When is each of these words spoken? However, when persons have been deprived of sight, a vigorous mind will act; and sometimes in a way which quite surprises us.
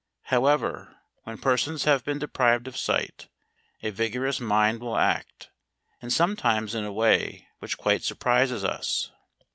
However, 0.33 0.95
when 1.25 1.37
persons 1.37 1.83
have 1.83 2.03
been 2.03 2.17
deprived 2.17 2.67
of 2.67 2.75
sight, 2.75 3.27
a 3.83 3.91
vigorous 3.91 4.39
mind 4.39 4.81
will 4.81 4.97
act; 4.97 5.51
and 6.01 6.11
sometimes 6.11 6.73
in 6.73 6.83
a 6.83 6.91
way 6.91 7.49
which 7.59 7.77
quite 7.77 8.01
surprises 8.03 8.63
us. 8.63 9.11